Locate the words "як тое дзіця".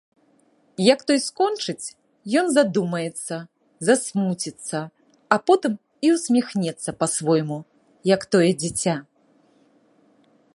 8.15-8.95